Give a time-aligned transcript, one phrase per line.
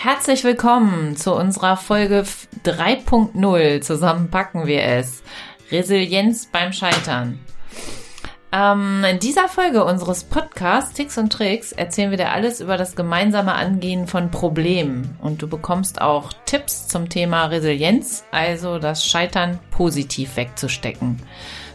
[0.00, 2.22] Herzlich willkommen zu unserer Folge
[2.64, 3.80] 3.0.
[3.80, 5.24] Zusammen packen wir es.
[5.72, 7.40] Resilienz beim Scheitern.
[8.52, 12.94] Ähm, in dieser Folge unseres Podcasts Ticks und Tricks erzählen wir dir alles über das
[12.94, 15.18] gemeinsame Angehen von Problemen.
[15.20, 21.20] Und du bekommst auch Tipps zum Thema Resilienz, also das Scheitern positiv wegzustecken.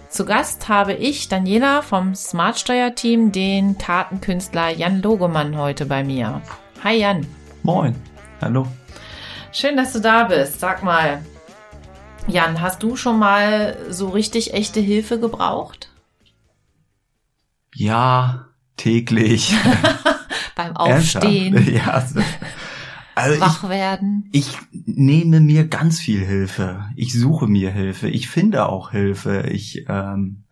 [0.08, 6.42] Zu Gast habe ich, Daniela vom Smartsteuer-Team, den Kartenkünstler Jan Logemann heute bei mir.
[6.86, 7.28] Hi Jan.
[7.64, 8.13] Moin.
[8.44, 8.68] Hallo.
[9.54, 10.60] Schön, dass du da bist.
[10.60, 11.24] Sag mal,
[12.28, 15.90] Jan, hast du schon mal so richtig echte Hilfe gebraucht?
[17.74, 19.56] Ja, täglich.
[20.58, 21.74] Beim Aufstehen.
[21.74, 21.92] ja.
[21.92, 22.20] Also,
[23.16, 24.28] also wach werden.
[24.34, 26.90] Ich nehme mir ganz viel Hilfe.
[26.98, 28.10] Ich suche mir Hilfe.
[28.10, 29.48] Ich finde auch Hilfe.
[29.50, 30.44] Ich ähm,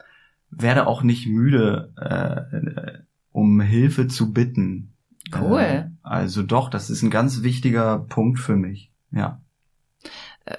[0.49, 4.93] werde auch nicht müde, äh, um Hilfe zu bitten.
[5.37, 5.59] Cool.
[5.59, 8.91] Äh, also doch, das ist ein ganz wichtiger Punkt für mich.
[9.11, 9.41] Ja.
[10.43, 10.55] Äh,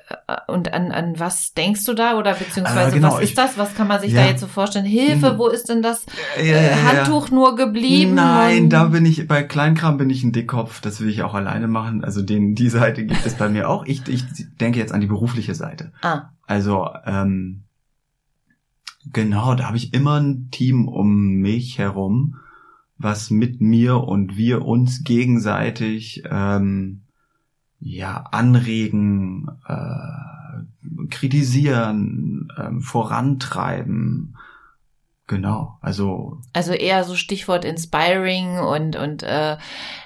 [0.48, 3.58] und an, an was denkst du da oder beziehungsweise äh, genau, was ist ich, das?
[3.58, 4.22] Was kann man sich ja.
[4.22, 4.86] da jetzt so vorstellen?
[4.86, 6.06] Hilfe, wo ist denn das
[6.38, 8.14] ja, ja, äh, Handtuch nur geblieben?
[8.14, 11.68] Nein, da bin ich, bei Kleinkram bin ich ein Dickkopf, das will ich auch alleine
[11.68, 12.02] machen.
[12.02, 13.84] Also den, die Seite gibt es bei mir auch.
[13.84, 14.24] Ich, ich
[14.58, 15.92] denke jetzt an die berufliche Seite.
[16.00, 16.30] Ah.
[16.46, 17.64] Also, ähm,
[19.12, 22.36] genau, da habe ich immer ein Team um mich herum,
[23.02, 27.02] was mit mir und wir uns gegenseitig ähm,
[27.80, 34.36] ja anregen, äh, kritisieren, ähm, vorantreiben.
[35.32, 39.56] Genau, also also eher so Stichwort inspiring und und äh,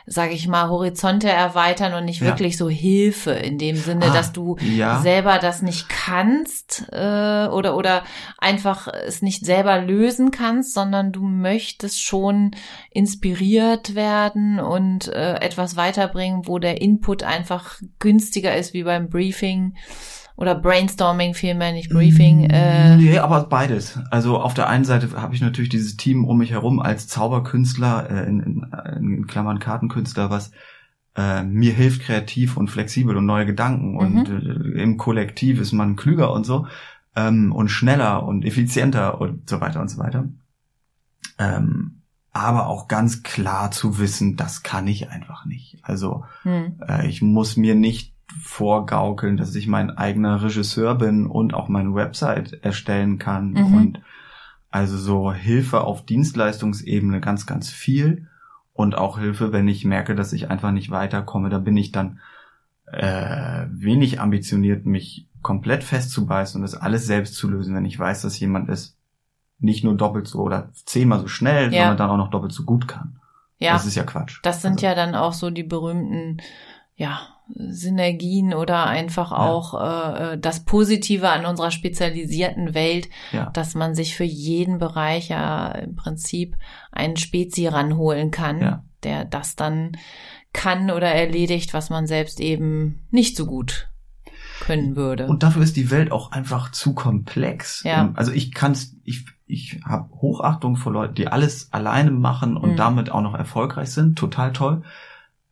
[0.07, 2.29] sage ich mal Horizonte erweitern und nicht Ja.
[2.29, 5.01] wirklich so Hilfe in dem Sinne, Ah, dass du ja.
[5.01, 8.05] selber das nicht kannst äh, oder oder
[8.39, 12.53] einfach es nicht selber lösen kannst, sondern du möchtest schon
[12.93, 19.75] inspiriert werden und äh, etwas weiterbringen, wo der Input einfach günstiger ist wie beim Briefing
[20.37, 22.45] oder Brainstorming vielmehr nicht Briefing.
[22.51, 23.99] Äh, nee, aber beides.
[24.11, 28.11] Also auf der einen Seite habe ich natürlich dieses Team um mich herum als Zauberkünstler,
[28.11, 28.67] äh, in, in,
[28.97, 30.51] in Klammern Kartenkünstler, was
[31.17, 33.97] äh, mir hilft, kreativ und flexibel und neue Gedanken.
[33.97, 36.67] Und äh, im Kollektiv ist man klüger und so
[37.17, 40.29] ähm, und schneller und effizienter und so weiter und so weiter.
[41.39, 45.79] Ähm, aber auch ganz klar zu wissen, das kann ich einfach nicht.
[45.83, 46.79] Also hm.
[46.87, 51.95] äh, ich muss mir nicht vorgaukeln, dass ich mein eigener Regisseur bin und auch meine
[51.95, 53.75] Website erstellen kann Mhm.
[53.75, 54.01] und
[54.71, 58.29] also so Hilfe auf Dienstleistungsebene ganz, ganz viel
[58.73, 62.21] und auch Hilfe, wenn ich merke, dass ich einfach nicht weiterkomme, da bin ich dann
[62.93, 68.23] äh, wenig ambitioniert, mich komplett festzubeißen und das alles selbst zu lösen, wenn ich weiß,
[68.23, 68.97] dass jemand es
[69.59, 71.83] nicht nur doppelt so oder zehnmal so schnell, Ja.
[71.89, 73.19] sondern dann auch noch doppelt so gut kann.
[73.59, 73.73] Ja.
[73.73, 74.41] Das ist ja Quatsch.
[74.43, 76.37] Das sind Also- ja dann auch so die berühmten,
[76.97, 77.21] ja,
[77.55, 79.75] Synergien oder einfach auch
[80.33, 83.51] äh, das Positive an unserer spezialisierten Welt, ja.
[83.51, 86.57] dass man sich für jeden Bereich ja im Prinzip
[86.91, 88.85] einen Spezi ranholen kann, Ja.
[89.05, 89.93] der das dann
[90.53, 93.89] kann oder erledigt, was man selbst eben nicht so gut
[94.61, 95.27] können würde.
[95.27, 97.83] Und dafür ist die Welt auch einfach zu komplex.
[97.85, 98.11] Ja.
[98.17, 102.77] Also ich kann's, ich, ich habe Hochachtung vor Leuten, die alles alleine machen und Mhm.
[102.77, 104.19] damit auch noch erfolgreich sind.
[104.19, 104.83] Total toll.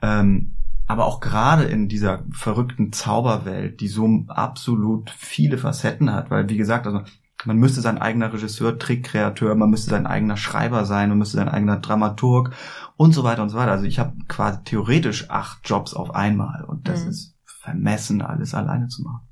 [0.02, 0.53] Ähm,
[0.86, 6.56] aber auch gerade in dieser verrückten Zauberwelt, die so absolut viele Facetten hat, weil wie
[6.56, 7.00] gesagt, also
[7.46, 11.48] man müsste sein eigener Regisseur, Trickkreateur, man müsste sein eigener Schreiber sein, man müsste sein
[11.48, 12.52] eigener Dramaturg
[12.96, 13.72] und so weiter und so weiter.
[13.72, 17.10] Also ich habe quasi theoretisch acht Jobs auf einmal und das Mhm.
[17.10, 19.26] ist vermessen, alles alleine zu machen.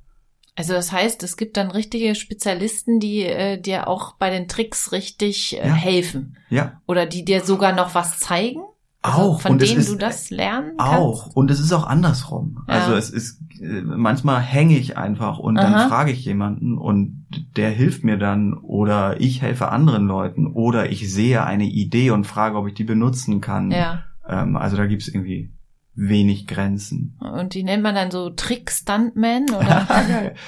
[0.54, 4.92] Also das heißt, es gibt dann richtige Spezialisten, die äh, dir auch bei den Tricks
[4.92, 5.74] richtig äh, Ja.
[5.74, 8.60] helfen Ja, oder die dir sogar noch was zeigen.
[9.02, 9.40] Also auch.
[9.40, 11.22] Von und denen ist, du das lernen Auch.
[11.22, 11.36] kannst.
[11.36, 12.64] Und es ist auch andersrum.
[12.68, 12.74] Ja.
[12.74, 15.70] Also es ist, äh, manchmal hänge ich einfach und Aha.
[15.70, 17.26] dann frage ich jemanden und
[17.56, 22.26] der hilft mir dann oder ich helfe anderen Leuten oder ich sehe eine Idee und
[22.26, 23.70] frage, ob ich die benutzen kann.
[23.72, 24.04] Ja.
[24.28, 25.50] Ähm, also da gibt's irgendwie
[25.94, 27.18] wenig Grenzen.
[27.20, 30.32] Und die nennt man dann so Trick-Stuntman oder?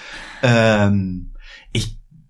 [0.46, 1.33] Ähm,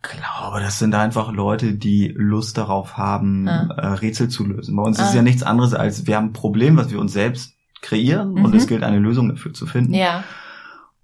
[0.09, 3.69] glaube, das sind einfach Leute, die Lust darauf haben, Ah.
[3.77, 4.77] äh, Rätsel zu lösen.
[4.77, 5.09] Bei uns ist Ah.
[5.09, 8.51] es ja nichts anderes als, wir haben ein Problem, was wir uns selbst kreieren und
[8.51, 8.55] Mhm.
[8.57, 9.95] es gilt eine Lösung dafür zu finden.
[9.95, 10.25] ja.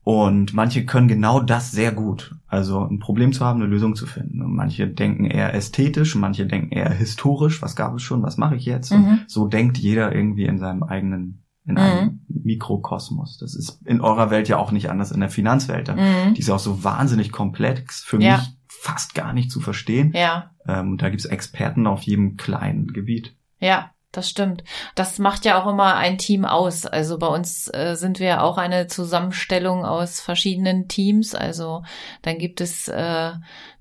[0.02, 2.35] Und manche können genau das sehr gut.
[2.49, 4.41] Also ein Problem zu haben, eine Lösung zu finden.
[4.43, 7.61] Und manche denken eher ästhetisch, manche denken eher historisch.
[7.61, 8.23] Was gab es schon?
[8.23, 8.91] Was mache ich jetzt?
[8.93, 9.20] Und Mhm.
[9.26, 11.79] so denkt jeder irgendwie in seinem eigenen, in Mhm.
[11.81, 13.38] einem Mikrokosmos.
[13.38, 15.88] Das ist in eurer Welt ja auch nicht anders in der Finanzwelt.
[15.94, 16.32] Mhm.
[16.35, 18.38] Die ist auch so wahnsinnig komplex, für Ja.
[18.38, 18.49] mich
[18.81, 20.12] fast gar nicht zu verstehen.
[20.15, 20.53] Ja.
[20.67, 23.37] Ähm, da gibt's Experten auf jedem kleinen Gebiet.
[23.59, 23.91] Ja.
[24.12, 24.65] das stimmt.
[24.97, 26.85] Das macht ja auch immer ein Team aus.
[26.87, 31.35] Also bei uns äh, sind wir auch eine Zusammenstellung aus verschiedenen Teams.
[31.35, 31.85] Also
[32.23, 33.32] dann gibt es äh,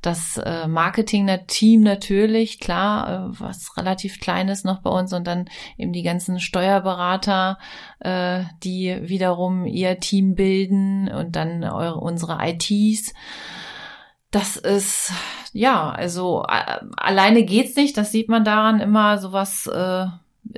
[0.01, 5.49] das äh, Marketing-Team natürlich, klar, äh, was relativ klein ist noch bei uns und dann
[5.77, 7.57] eben die ganzen Steuerberater,
[7.99, 13.13] äh, die wiederum ihr Team bilden und dann eure, unsere ITs.
[14.31, 15.11] Das ist,
[15.53, 17.97] ja, also äh, alleine geht's nicht.
[17.97, 20.05] Das sieht man daran immer sowas, äh,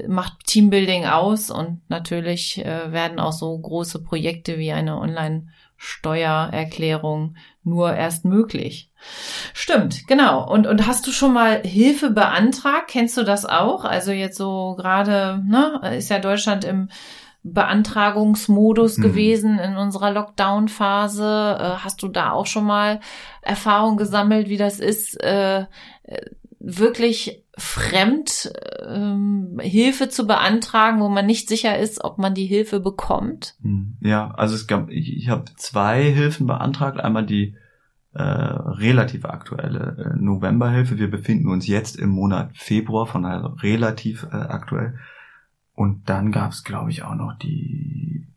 [0.07, 7.93] macht Teambuilding aus und natürlich äh, werden auch so große Projekte wie eine Online-Steuererklärung nur
[7.93, 8.89] erst möglich.
[9.53, 10.49] Stimmt, genau.
[10.49, 12.89] Und, und hast du schon mal Hilfe beantragt?
[12.89, 13.85] Kennst du das auch?
[13.85, 16.89] Also jetzt so gerade, ne, ist ja Deutschland im
[17.43, 19.01] Beantragungsmodus mhm.
[19.01, 21.57] gewesen in unserer Lockdown-Phase.
[21.59, 22.99] Äh, hast du da auch schon mal
[23.41, 25.65] Erfahrung gesammelt, wie das ist, äh,
[26.59, 28.51] wirklich fremd
[28.87, 33.55] ähm, Hilfe zu beantragen, wo man nicht sicher ist, ob man die Hilfe bekommt?
[33.61, 33.97] Hm.
[34.01, 36.99] Ja, also es gab, ich, ich habe zwei Hilfen beantragt.
[36.99, 37.55] Einmal die
[38.13, 40.99] äh, relativ aktuelle äh, Novemberhilfe.
[40.99, 44.99] Wir befinden uns jetzt im Monat Februar, von daher relativ äh, aktuell.
[45.81, 48.27] Und dann gab es, glaube ich, auch noch die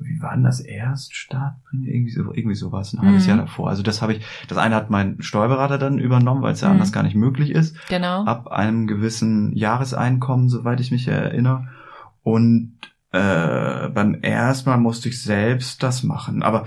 [0.00, 1.88] wie war denn das Erststartprämie?
[1.88, 3.28] Irgendwie, so, irgendwie sowas, ein halbes mhm.
[3.28, 3.68] Jahr davor.
[3.68, 6.74] Also das habe ich, das eine hat mein Steuerberater dann übernommen, weil es ja mhm.
[6.74, 7.76] anders gar nicht möglich ist.
[7.88, 8.24] Genau.
[8.24, 11.68] Ab einem gewissen Jahreseinkommen, soweit ich mich erinnere.
[12.24, 12.78] Und
[13.12, 16.42] äh, beim ersten Mal musste ich selbst das machen.
[16.42, 16.66] Aber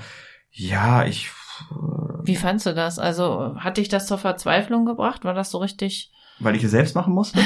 [0.50, 1.30] ja, ich.
[1.72, 1.76] Äh,
[2.24, 3.00] wie fandst du das?
[3.00, 5.26] Also hat dich das zur Verzweiflung gebracht?
[5.26, 6.12] War das so richtig?
[6.42, 7.40] Weil ich es selbst machen musste?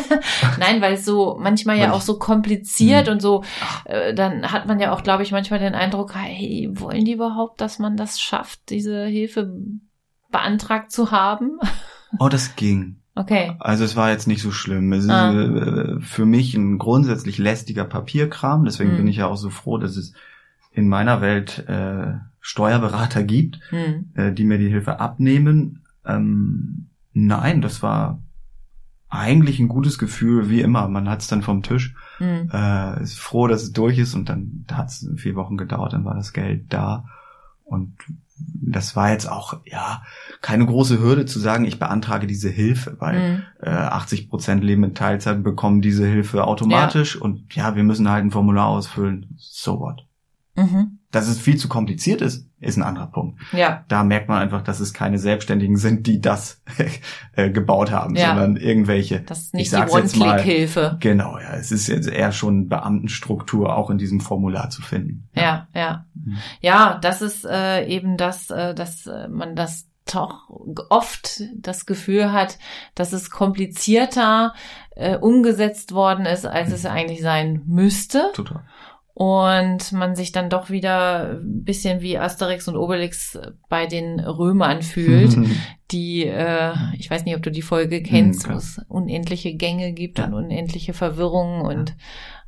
[0.58, 3.12] Nein, weil es so manchmal weil ja auch so kompliziert mh.
[3.12, 3.44] und so,
[3.84, 7.60] äh, dann hat man ja auch, glaube ich, manchmal den Eindruck, hey, wollen die überhaupt,
[7.60, 9.54] dass man das schafft, diese Hilfe
[10.30, 11.58] beantragt zu haben?
[12.18, 12.96] Oh, das ging.
[13.14, 13.56] Okay.
[13.58, 14.92] Also es war jetzt nicht so schlimm.
[14.92, 15.30] Es ah.
[15.30, 18.96] ist äh, für mich ein grundsätzlich lästiger Papierkram, deswegen mhm.
[18.98, 20.12] bin ich ja auch so froh, dass es
[20.72, 24.10] in meiner Welt äh, Steuerberater gibt, mhm.
[24.14, 25.84] äh, die mir die Hilfe abnehmen.
[26.04, 28.20] Ähm, nein, das war
[29.12, 30.88] eigentlich ein gutes Gefühl, wie immer.
[30.88, 32.50] Man hat es dann vom Tisch, mhm.
[32.52, 36.06] äh, ist froh, dass es durch ist und dann hat es vier Wochen gedauert, dann
[36.06, 37.04] war das Geld da.
[37.62, 37.92] Und
[38.38, 40.02] das war jetzt auch, ja,
[40.40, 43.42] keine große Hürde zu sagen, ich beantrage diese Hilfe, weil mhm.
[43.60, 47.20] äh, 80 Prozent leben in Teilzeit und bekommen diese Hilfe automatisch ja.
[47.20, 49.34] und ja, wir müssen halt ein Formular ausfüllen.
[49.36, 50.06] So what?
[50.56, 51.00] Mhm.
[51.10, 53.38] Dass es viel zu kompliziert ist, ist ein anderer Punkt.
[53.52, 53.84] Ja.
[53.88, 56.62] Da merkt man einfach, dass es keine Selbstständigen sind, die das
[57.36, 58.28] äh, gebaut haben, ja.
[58.28, 59.20] sondern irgendwelche.
[59.20, 60.96] Das ist nicht die One-Click-Hilfe.
[61.00, 61.54] Genau, ja.
[61.54, 65.28] Es ist jetzt eher schon Beamtenstruktur auch in diesem Formular zu finden.
[65.34, 65.82] Ja, ja.
[65.82, 66.38] Ja, mhm.
[66.60, 70.50] ja das ist äh, eben das, äh, dass äh, man das doch
[70.88, 72.58] oft das Gefühl hat,
[72.94, 74.52] dass es komplizierter
[74.96, 76.74] äh, umgesetzt worden ist, als mhm.
[76.74, 78.30] es eigentlich sein müsste.
[78.34, 78.62] Total
[79.14, 83.38] und man sich dann doch wieder ein bisschen wie Asterix und Obelix
[83.68, 85.36] bei den Römern fühlt,
[85.92, 89.92] die, äh, ich weiß nicht, ob du die Folge kennst, mhm, wo es unendliche Gänge
[89.92, 90.26] gibt ja.
[90.26, 91.94] und unendliche Verwirrungen und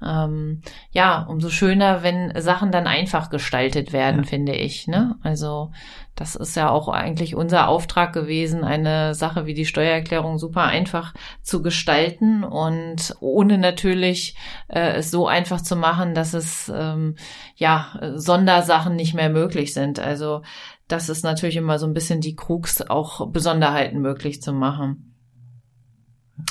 [0.05, 0.61] ähm,
[0.91, 4.29] ja, umso schöner, wenn Sachen dann einfach gestaltet werden, ja.
[4.29, 4.87] finde ich.
[4.87, 5.17] Ne?
[5.23, 5.71] Also
[6.15, 11.13] das ist ja auch eigentlich unser Auftrag gewesen, eine Sache wie die Steuererklärung super einfach
[11.43, 14.37] zu gestalten und ohne natürlich
[14.69, 17.17] äh, es so einfach zu machen, dass es ähm,
[17.57, 19.99] ja Sondersachen nicht mehr möglich sind.
[19.99, 20.43] Also
[20.89, 25.15] das ist natürlich immer so ein bisschen die Krux, auch Besonderheiten möglich zu machen.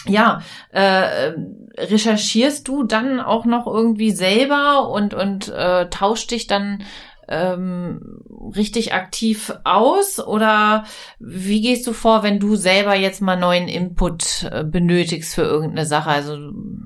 [0.07, 1.33] Ja, äh,
[1.77, 6.83] recherchierst du dann auch noch irgendwie selber und und äh, tauscht dich dann
[7.27, 8.19] ähm,
[8.55, 10.85] richtig aktiv aus oder
[11.19, 15.85] wie gehst du vor, wenn du selber jetzt mal neuen Input äh, benötigst für irgendeine
[15.85, 16.09] Sache?
[16.09, 16.37] Also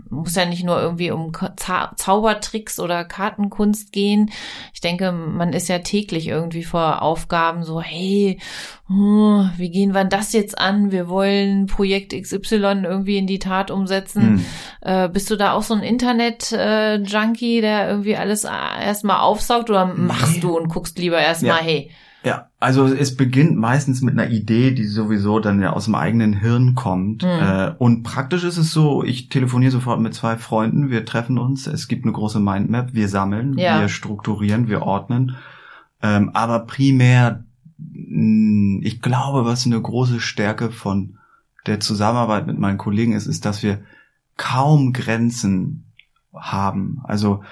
[0.09, 4.31] muss ja nicht nur irgendwie um Zau Zaubertricks oder Kartenkunst gehen.
[4.73, 8.39] Ich denke, man ist ja täglich irgendwie vor Aufgaben so, hey,
[8.87, 10.91] hm, wie gehen wir das jetzt an?
[10.91, 14.21] Wir wollen Projekt XY irgendwie in die Tat umsetzen.
[14.21, 14.45] Hm.
[14.81, 19.69] Äh, bist du da auch so ein Internet-Junkie, äh, der irgendwie alles äh, erstmal aufsaugt
[19.69, 21.63] oder machst du und guckst lieber erstmal, ja.
[21.63, 21.91] hey?
[22.23, 26.33] Ja, also es beginnt meistens mit einer Idee, die sowieso dann ja aus dem eigenen
[26.33, 27.23] Hirn kommt.
[27.23, 27.29] Hm.
[27.29, 31.67] Äh, und praktisch ist es so, ich telefoniere sofort mit zwei Freunden, wir treffen uns,
[31.67, 33.79] es gibt eine große Mindmap, wir sammeln, ja.
[33.79, 35.37] wir strukturieren, wir ordnen.
[36.01, 37.45] Ähm, aber primär
[37.79, 41.17] hm, ich glaube, was eine große Stärke von
[41.65, 43.81] der Zusammenarbeit mit meinen Kollegen ist, ist, dass wir
[44.37, 45.91] kaum Grenzen
[46.33, 47.01] haben.
[47.03, 47.43] Also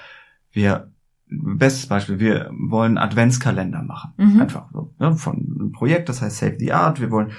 [0.51, 0.91] wir,
[1.27, 4.13] bestes Beispiel, wir wollen Adventskalender machen.
[4.17, 4.41] Mhm.
[4.41, 7.01] Einfach so, ne, von einem Projekt, das heißt Save the Art.
[7.01, 7.31] Wir wollen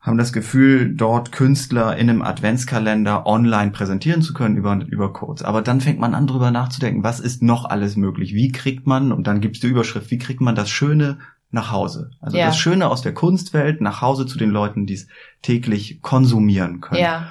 [0.00, 5.42] haben das Gefühl, dort Künstler in einem Adventskalender online präsentieren zu können über, über Codes.
[5.42, 8.34] Aber dann fängt man an, drüber nachzudenken, was ist noch alles möglich?
[8.34, 11.20] Wie kriegt man, und dann gibt's die Überschrift, wie kriegt man das Schöne
[11.50, 12.10] nach Hause?
[12.20, 12.46] Also Ja.
[12.46, 15.06] das Schöne aus der Kunstwelt nach Hause zu den Leuten, die es
[15.40, 17.00] täglich konsumieren können.
[17.00, 17.28] Ja.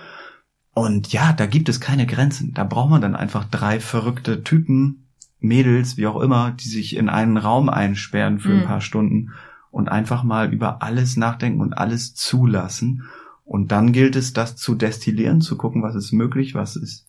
[0.74, 2.56] Und ja, da gibt es keine Grenzen.
[2.56, 5.03] Da braucht man dann einfach drei verrückte Typen,
[5.44, 8.62] Mädels, wie auch immer, die sich in einen Raum einsperren für Mhm.
[8.62, 9.32] ein paar Stunden
[9.72, 13.04] und einfach mal über alles nachdenken und alles zulassen.
[13.46, 17.06] Und dann gilt es, das zu destillieren, zu gucken, was ist möglich, was ist,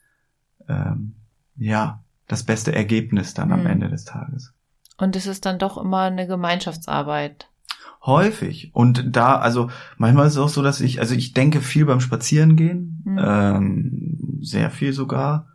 [0.68, 1.14] ähm,
[1.56, 3.66] ja, das beste Ergebnis dann am Mhm.
[3.66, 4.52] Ende des Tages.
[4.96, 7.48] Und es ist dann doch immer eine Gemeinschaftsarbeit.
[8.04, 8.70] Häufig.
[8.74, 12.00] Und da, also manchmal ist es auch so, dass ich, also ich denke viel beim
[12.00, 13.18] Spazierengehen, Mhm.
[13.22, 15.46] ähm, sehr viel sogar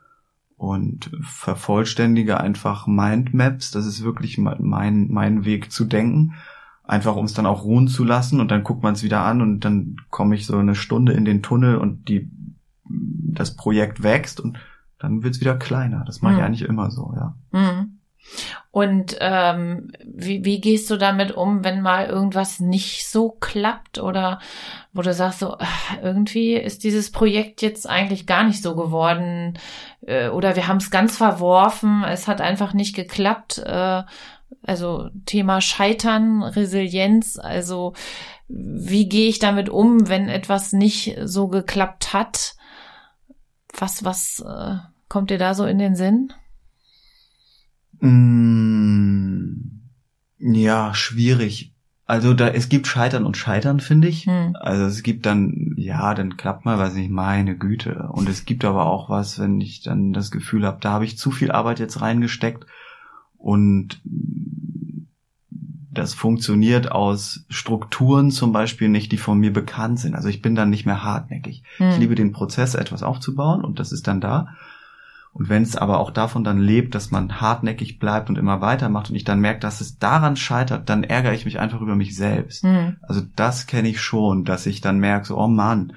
[0.60, 3.72] und vervollständige einfach Mindmaps.
[3.72, 6.36] Das ist wirklich me- mein, mein Weg zu denken.
[6.84, 9.42] Einfach um es dann auch ruhen zu lassen und dann guckt man es wieder an
[9.42, 12.30] und dann komme ich so eine Stunde in den Tunnel und die,
[12.90, 14.60] das Projekt wächst und
[15.00, 16.04] dann wird's wieder kleiner.
[16.06, 16.46] Das mache ich Mhm.
[16.46, 17.36] eigentlich immer so, ja.
[17.52, 17.96] Mhm.
[18.72, 24.40] Und ähm, wie, wie gehst du damit um, wenn mal irgendwas nicht so klappt oder
[24.94, 25.56] wo du sagst so,
[26.04, 29.58] irgendwie ist dieses Projekt jetzt eigentlich gar nicht so geworden
[30.10, 33.60] äh, oder wir haben es ganz verworfen, es hat einfach nicht geklappt.
[33.60, 34.04] Äh,
[34.64, 37.94] also Thema Scheitern, Resilienz, also
[38.48, 42.56] wie gehe ich damit um, wenn etwas nicht so geklappt hat?
[43.78, 46.34] Was, was äh, kommt dir da so in den Sinn?
[48.00, 49.82] Mm,
[50.40, 51.76] Ja, schwierig.
[52.10, 54.26] Also da, es gibt Scheitern und Scheitern, finde ich.
[54.26, 54.56] Hm.
[54.60, 58.10] Also es gibt dann, ja, dann klappt mal was nicht, meine Güte.
[58.12, 61.20] Und es gibt aber auch was, wenn ich dann das Gefühl habe, da habe ich
[61.20, 62.66] zu viel Arbeit jetzt reingesteckt
[63.38, 64.02] und
[65.92, 70.16] das funktioniert aus Strukturen zum Beispiel nicht, die von mir bekannt sind.
[70.16, 71.62] Also ich bin dann nicht mehr hartnäckig.
[71.78, 71.92] Hm.
[71.92, 74.48] Ich liebe den Prozess, etwas aufzubauen und das ist dann da.
[75.32, 79.10] Und wenn es aber auch davon dann lebt, dass man hartnäckig bleibt und immer weitermacht
[79.10, 82.16] und ich dann merke, dass es daran scheitert, dann ärgere ich mich einfach über mich
[82.16, 82.64] selbst.
[82.64, 82.98] Hm.
[83.02, 85.94] Also das kenne ich schon, dass ich dann merke, so, oh Mann,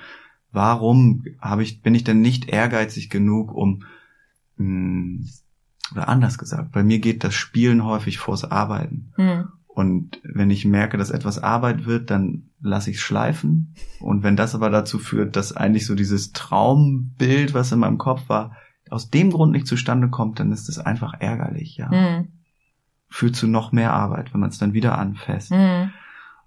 [0.53, 3.85] warum habe ich, bin ich denn nicht ehrgeizig genug, um,
[4.57, 5.25] mh,
[5.93, 9.13] oder anders gesagt, bei mir geht das Spielen häufig vors Arbeiten.
[9.17, 9.49] Hm.
[9.67, 13.75] Und wenn ich merke, dass etwas Arbeit wird, dann lasse ich es schleifen.
[14.01, 18.29] Und wenn das aber dazu führt, dass eigentlich so dieses Traumbild, was in meinem Kopf
[18.29, 18.55] war,
[18.93, 21.91] aus dem Grund nicht zustande kommt, dann ist es einfach ärgerlich, ja.
[21.91, 22.29] Hm.
[23.09, 25.51] Führt zu noch mehr Arbeit, wenn man es dann wieder anfasst.
[25.51, 25.91] Hm.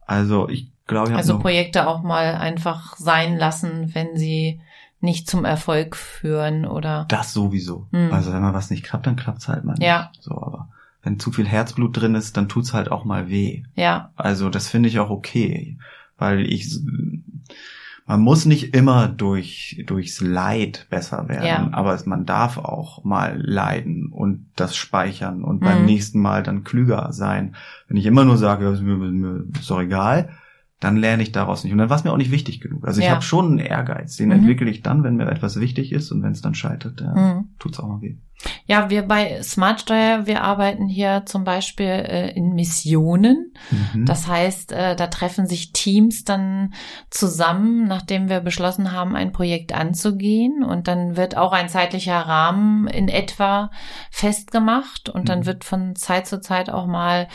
[0.06, 4.62] Also ich glaube, ich Also Projekte auch mal einfach sein lassen, wenn sie
[5.02, 7.88] nicht zum Erfolg führen oder das sowieso.
[7.92, 8.12] Hm.
[8.12, 9.84] Also wenn mal was nicht klappt, dann klappt's halt mal nicht.
[9.84, 10.12] Ja.
[10.20, 10.70] So, aber
[11.04, 13.64] wenn zu viel Herzblut drin ist, dann tut's halt auch mal weh.
[13.76, 15.78] ja, Also das finde ich auch okay,
[16.18, 16.80] weil ich
[18.08, 21.70] man muss nicht immer durch durchs Leid besser werden, Ja.
[21.74, 25.86] aber es, man darf auch mal leiden und das speichern und beim Mhm.
[25.86, 27.56] nächsten Mal dann klüger sein.
[27.88, 30.30] Wenn ich immer nur sage, ist mir, mir ist doch egal,
[30.80, 32.86] dann lerne ich daraus nicht und dann war es mir auch nicht wichtig genug.
[32.86, 33.14] Also ich Ja.
[33.14, 34.36] habe schon einen Ehrgeiz, den Mhm.
[34.36, 37.44] entwickle ich dann, wenn mir etwas wichtig ist und wenn es dann scheitert, dann Hm.
[37.60, 38.18] tut's auch mal weh.
[38.68, 43.54] Ja, wir bei Smartsteuer, wir arbeiten hier zum Beispiel äh, in Missionen.
[43.94, 44.06] Mhm.
[44.06, 46.74] Das heißt, äh, da treffen sich Teams dann
[47.10, 50.64] zusammen, nachdem wir beschlossen haben, ein Projekt anzugehen.
[50.64, 53.72] Und dann wird auch ein zeitlicher Rahmen in etwa
[54.12, 55.10] festgemacht.
[55.10, 55.46] Und dann Mhm.
[55.46, 57.28] wird von Zeit zu Zeit auch mal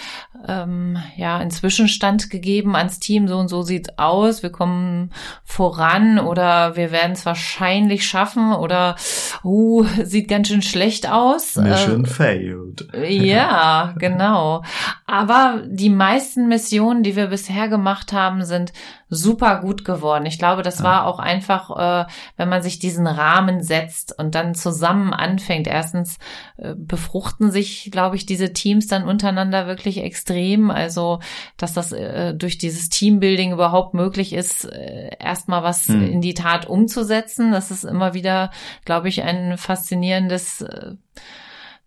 [0.47, 3.26] ähm, ja ein Zwischenstand gegeben ans Team.
[3.26, 4.42] So und so sieht's aus.
[4.42, 5.12] Wir kommen
[5.45, 8.97] voran oder wir werden es wahrscheinlich schaffen oder
[9.45, 11.56] uh, sieht ganz schön schlecht aus.
[11.56, 12.88] Mission Äh, failed.
[13.09, 14.62] ja, genau.
[15.06, 18.73] Aber die meisten Missionen, die wir bisher gemacht haben, sind
[19.12, 20.25] super gut geworden.
[20.26, 24.54] Ich glaube, das war auch einfach, äh, wenn man sich diesen Rahmen setzt und dann
[24.54, 25.66] zusammen anfängt.
[25.66, 26.18] Erstens
[26.59, 30.70] äh, befruchten sich, glaube ich, diese Teams dann untereinander wirklich extrem.
[30.70, 31.18] Also,
[31.56, 36.12] dass das äh, durch dieses Teambuilding überhaupt möglich ist, äh, erstmal was Hm.
[36.12, 37.50] in die Tat umzusetzen.
[37.50, 38.50] Das ist immer wieder,
[38.85, 41.20] glaube ich, ein faszinierendes äh,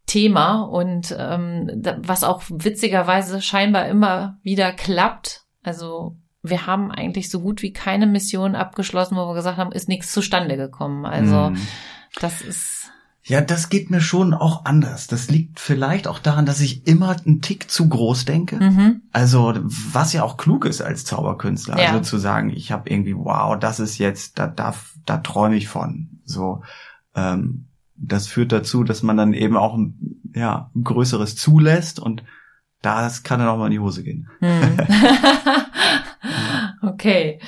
[0.06, 1.70] Thema und ähm,
[2.00, 5.44] was auch witzigerweise scheinbar immer wieder klappt.
[5.64, 9.88] Also wir haben eigentlich so gut wie keine Mission abgeschlossen, wo wir gesagt haben, ist
[9.88, 11.06] nichts zustande gekommen.
[11.06, 11.58] Also Mhm.
[12.20, 12.92] das ist
[13.26, 15.08] Ja, das geht mir schon auch anders.
[15.08, 18.58] Das liegt vielleicht auch daran, dass ich immer einen Tick zu groß denke.
[18.58, 21.80] mhm, Also, was ja auch klug ist als Zauberkünstler.
[21.82, 21.92] Ja.
[21.92, 25.70] Also zu sagen, ich habe irgendwie, wow, das ist jetzt, da, da, da träume ich
[25.70, 26.20] von.
[26.26, 26.64] So,
[27.16, 27.68] ähm,
[28.08, 32.24] das führt dazu, dass man dann eben auch ein, ja, ein größeres zulässt und
[32.82, 34.30] das kann dann auch mal in die Hose gehen.
[34.40, 34.78] hm.
[36.82, 37.40] okay.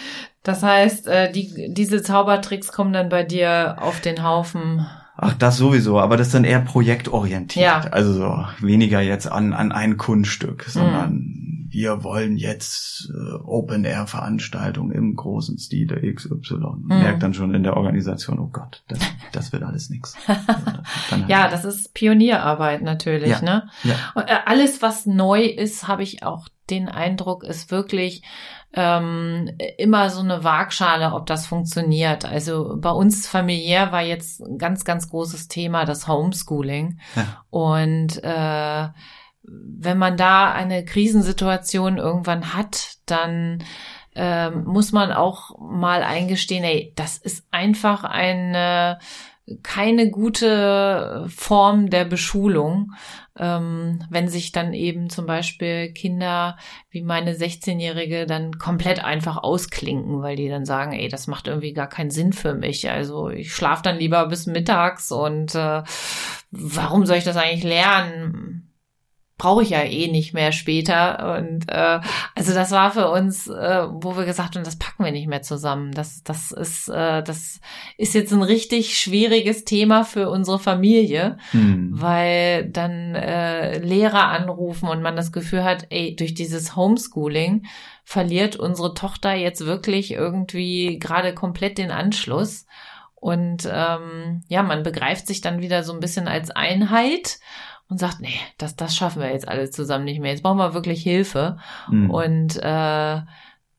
[0.44, 4.86] Das heißt, äh, die, diese Zaubertricks kommen dann bei dir auf den Haufen.
[5.18, 7.66] Ach, das sowieso, aber das ist dann eher projektorientiert.
[7.66, 7.80] Ja.
[7.92, 11.45] Also so weniger jetzt an, an ein Kunststück, sondern
[11.76, 16.56] wir wollen jetzt äh, Open-Air-Veranstaltungen im großen Stile XY.
[16.56, 16.88] Mhm.
[16.88, 19.00] Merkt dann schon in der Organisation, oh Gott, das,
[19.34, 20.16] das wird alles nix.
[21.10, 23.42] Dann- Ja, das ist Pionierarbeit natürlich, Ja.
[23.42, 23.68] ne?
[23.84, 23.96] ja.
[24.16, 28.24] Und, äh, Alles, was neu ist, habe ich auch den Eindruck, ist wirklich
[28.74, 32.24] ähm, immer so eine Waagschale, ob das funktioniert.
[32.26, 37.00] Also bei uns familiär war jetzt ein ganz, ganz großes Thema das Homeschooling.
[37.16, 37.44] Ja.
[37.50, 38.88] Und äh,
[39.48, 43.64] wenn man da eine Krisensituation irgendwann hat, dann
[44.16, 49.00] ähm, muss man auch mal eingestehen, ey, das ist einfach eine
[49.62, 52.94] keine gute Form der Beschulung,
[53.38, 56.58] ähm, wenn sich dann eben zum Beispiel Kinder
[56.90, 61.74] wie meine 16-Jährige dann komplett einfach ausklinken, weil die dann sagen, ey, das macht irgendwie
[61.74, 62.90] gar keinen Sinn für mich.
[62.90, 65.84] Also ich schlafe dann lieber bis mittags und äh,
[66.50, 68.75] warum soll ich das eigentlich lernen?
[69.38, 71.38] Brauche ich ja eh nicht mehr später.
[71.38, 72.00] Und äh,
[72.36, 75.42] also das war für uns, äh, wo wir gesagt haben, das packen wir nicht mehr
[75.42, 75.92] zusammen.
[75.92, 77.60] Das, das ist, äh, das
[77.98, 81.90] ist jetzt ein richtig schwieriges Thema für unsere Familie, Hm.
[81.92, 87.66] weil dann äh, Lehrer anrufen und man das Gefühl hat, ey, durch dieses Homeschooling
[88.04, 92.66] verliert unsere Tochter jetzt wirklich irgendwie gerade komplett den Anschluss.
[93.16, 97.40] Und ähm, ja, man begreift sich dann wieder so ein bisschen als Einheit
[97.90, 100.32] und sagt, nee, das, das schaffen wir jetzt alle zusammen nicht mehr.
[100.32, 101.58] Jetzt brauchen wir wirklich Hilfe.
[101.88, 102.10] Hm.
[102.10, 103.22] Und äh,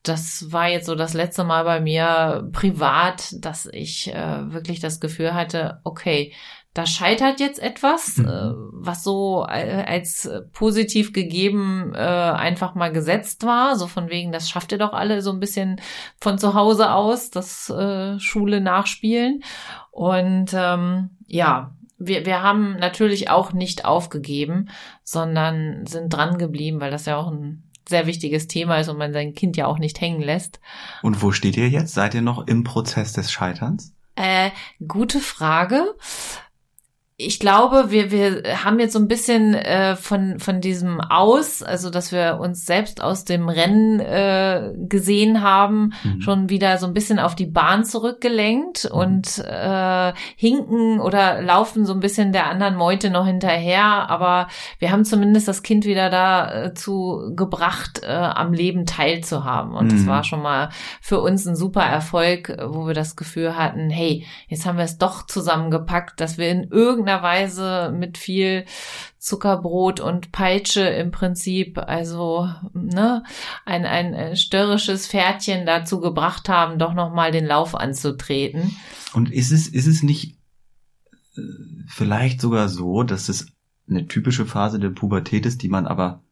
[0.02, 5.00] das war jetzt so das letzte Mal bei mir privat, dass ich äh, wirklich das
[5.00, 6.32] Gefühl hatte, okay,
[6.74, 8.26] da scheitert jetzt etwas, Mhm.
[8.28, 13.76] äh, was so äh, als positiv gegeben äh, einfach mal gesetzt war.
[13.76, 15.80] So von wegen, das schafft ihr doch alle so ein bisschen
[16.20, 19.42] von zu Hause aus, das äh, Schule nachspielen.
[19.90, 24.68] Und ähm, ja, wir, wir haben natürlich auch nicht aufgegeben,
[25.02, 29.12] sondern sind dran geblieben, weil das ja auch ein sehr wichtiges Thema ist und man
[29.12, 30.60] sein Kind ja auch nicht hängen lässt.
[31.02, 31.94] Und wo steht ihr jetzt?
[31.94, 33.94] Seid ihr noch im Prozess des Scheiterns?
[34.16, 34.50] Äh,
[34.86, 35.94] gute Frage.
[37.18, 41.88] Ich glaube, wir, wir haben jetzt so ein bisschen äh, von, von diesem Aus, also
[41.88, 46.20] dass wir uns selbst aus dem Rennen äh, gesehen haben, Mhm.
[46.20, 51.94] schon wieder so ein bisschen auf die Bahn zurückgelenkt und äh, hinken oder laufen so
[51.94, 54.10] ein bisschen der anderen Meute noch hinterher.
[54.10, 54.48] Aber
[54.78, 59.72] wir haben zumindest das Kind wieder dazu gebracht, äh, am Leben teilzuhaben.
[59.72, 60.06] Und das Mhm.
[60.08, 60.68] war schon mal
[61.00, 64.84] für uns ein super Erfolg, äh, wo wir das Gefühl hatten, hey, jetzt haben wir
[64.84, 66.68] es doch zusammengepackt, dass wir in
[67.06, 68.64] irgendeiner Weise mit viel
[69.18, 73.22] Zuckerbrot und Peitsche im Prinzip, also ne,
[73.64, 78.76] ein, ein äh, störrisches Pferdchen dazu gebracht haben, doch nochmal den Lauf anzutreten.
[79.14, 80.36] Und ist es, ist es nicht
[81.36, 81.40] äh,
[81.88, 83.46] vielleicht sogar so, dass es
[83.88, 86.22] eine typische Phase der Pubertät ist, die man aber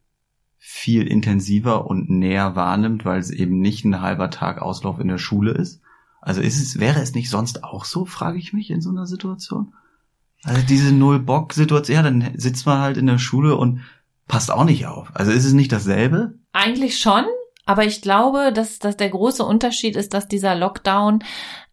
[0.59, 5.19] viel intensiver und näher wahrnimmt, weil es eben nicht ein halber Tag Auslauf in der
[5.19, 5.81] Schule ist?
[6.21, 9.07] Also ist es, wäre es nicht sonst auch so, frage ich mich in so einer
[9.07, 9.75] Situation?
[10.45, 13.81] Also diese Null-Bock-Situation, ja, dann sitzt man halt in der Schule und
[14.29, 15.09] passt auch nicht auf.
[15.15, 16.35] Also ist es nicht dasselbe?
[16.53, 17.25] Eigentlich schon,
[17.67, 21.21] aber ich glaube, dass, dass der große Unterschied ist, dass dieser Lockdown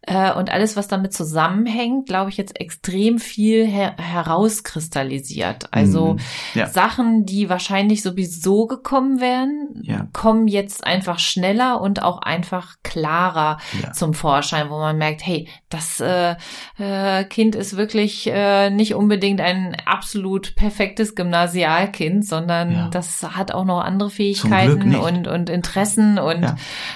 [0.06, 5.68] äh, und alles, was damit zusammenhängt, glaube ich, jetzt extrem viel her herauskristallisiert.
[5.72, 6.18] Also Mhm.
[6.54, 6.66] Ja.
[6.68, 10.08] Sachen, die wahrscheinlich sowieso gekommen wären, Ja.
[10.12, 13.92] kommen jetzt einfach schneller und auch einfach klarer Ja.
[13.92, 16.34] zum Vorschein, wo man merkt, hey, das äh,
[16.78, 23.64] äh, Kind ist wirklich äh, nicht unbedingt ein absolut perfektes Gymnasialkind, sondern das hat auch
[23.64, 26.54] noch andere Fähigkeiten und, und Interessen und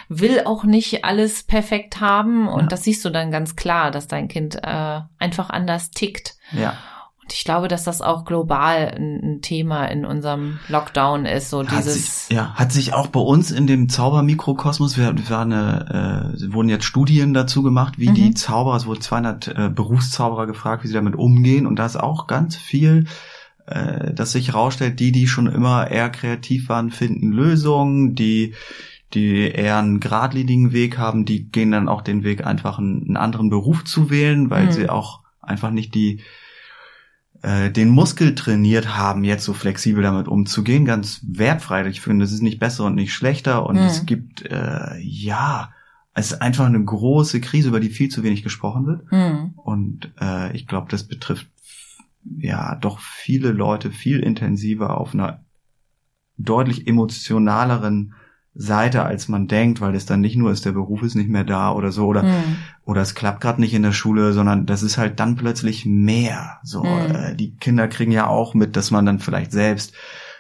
[0.09, 2.49] will auch nicht alles perfekt haben.
[2.49, 6.37] Und das siehst du dann ganz klar, dass dein Kind äh, einfach anders tickt.
[6.52, 6.70] Ja.
[7.22, 11.62] Und ich glaube, dass das auch global ein, ein Thema in unserem Lockdown ist, so
[11.62, 12.28] Hat dieses.
[12.28, 16.68] sich, ja, hat sich auch bei uns in dem Zaubermikrokosmos, wir, wir eine, äh, wurden
[16.70, 18.14] jetzt Studien dazu gemacht, wie Mhm.
[18.14, 21.96] die Zauberer, es wurden 200 äh, Berufszauberer gefragt, wie sie damit umgehen und da ist
[21.96, 23.06] auch ganz viel,
[23.66, 28.54] äh, dass sich herausstellt, die, die schon immer eher kreativ waren, finden Lösungen, die
[29.14, 33.16] die eher einen geradlinigen Weg haben, die gehen dann auch den Weg, einfach einen, einen
[33.16, 34.73] anderen Beruf zu wählen, weil Mhm.
[34.73, 36.21] sie auch einfach nicht die
[37.42, 41.87] äh, den Muskel trainiert haben, jetzt so flexibel damit umzugehen, ganz wertfrei.
[41.87, 43.83] Ich finde, es ist nicht besser und nicht schlechter und Mhm.
[43.83, 45.71] es gibt, äh, ja,
[46.14, 49.03] es ist einfach eine große Krise, über die viel zu wenig gesprochen wird.
[49.11, 51.47] Hm, Und äh, ich glaube, das betrifft
[52.38, 55.45] ja doch viele Leute viel intensiver auf einer
[56.38, 58.14] deutlich emotionaleren
[58.59, 61.45] Seite, als man denkt, weil es dann nicht nur ist, der Beruf ist nicht mehr
[61.45, 62.57] da oder so oder Hm.
[62.85, 66.59] oder es klappt gerade nicht in der Schule, sondern das ist halt dann plötzlich mehr.
[66.62, 67.14] So, Mhm.
[67.14, 69.95] äh, die Kinder kriegen ja auch mit, dass man dann vielleicht selbst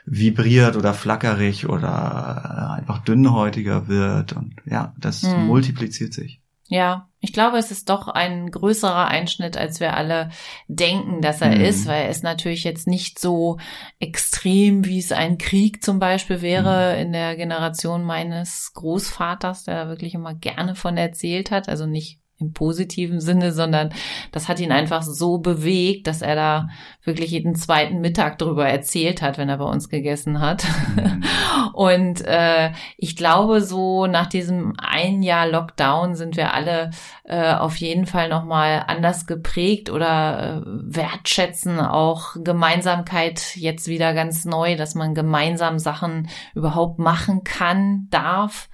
[0.06, 5.46] vibriert oder flackerig oder äh, einfach dünnhäutiger wird und ja, das Mhm.
[5.46, 6.40] multipliziert sich.
[6.68, 10.30] Ja, ich glaube, es ist doch ein größerer Einschnitt, als wir alle
[10.68, 11.60] denken, dass er Mhm.
[11.60, 13.58] ist, weil er ist natürlich jetzt nicht so
[14.00, 19.88] extrem, wie es ein Krieg zum Beispiel wäre in der Generation meines Großvaters, der da
[19.88, 21.68] wirklich immer gerne von erzählt hat.
[21.68, 23.90] Also nicht im positiven Sinne, sondern
[24.30, 26.68] das hat ihn einfach so bewegt, dass er da
[27.02, 30.64] wirklich jeden zweiten Mittag drüber erzählt hat, wenn er bei uns gegessen hat.
[30.96, 31.24] Mhm.
[31.72, 36.90] Und äh, ich glaube, so nach diesem ein Jahr Lockdown sind wir alle
[37.24, 44.44] äh, auf jeden Fall nochmal anders geprägt oder äh, wertschätzen auch Gemeinsamkeit jetzt wieder ganz
[44.44, 48.68] neu, dass man gemeinsam Sachen überhaupt machen kann, darf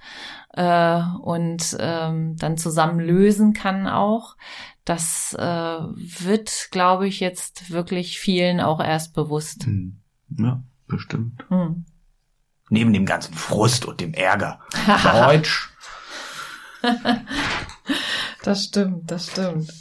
[0.53, 4.35] äh, und ähm, dann zusammen lösen kann auch.
[4.85, 9.67] Das äh, wird, glaube ich, jetzt wirklich vielen auch erst bewusst.
[9.67, 9.99] Mhm.
[10.37, 11.45] Ja, bestimmt.
[11.49, 11.85] Hm.
[12.69, 14.59] Neben dem ganzen Frust und dem Ärger.
[15.03, 15.69] Deutsch.
[18.43, 19.71] Das stimmt, das stimmt.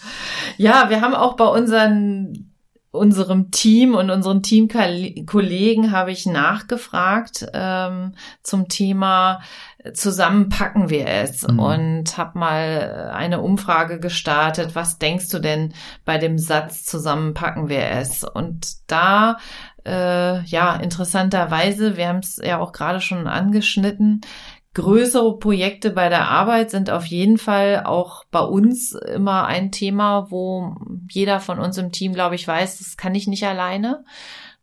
[0.56, 2.51] Ja, wir haben auch bei unseren
[2.92, 9.40] unserem Team und unseren Teamkollegen habe ich nachgefragt ähm, zum Thema
[9.78, 11.58] äh, zusammenpacken wir es Mhm.
[11.58, 14.74] und habe mal eine Umfrage gestartet.
[14.74, 15.72] Was denkst du denn
[16.04, 18.24] bei dem Satz zusammenpacken wir es?
[18.24, 19.38] Und da
[19.86, 24.20] äh, ja interessanterweise, wir haben es ja auch gerade schon angeschnitten,
[24.74, 30.30] Größere Projekte bei der Arbeit sind auf jeden Fall auch bei uns immer ein Thema,
[30.30, 30.74] wo
[31.10, 34.04] jeder von uns im Team, glaube ich, weiß, das kann ich nicht alleine.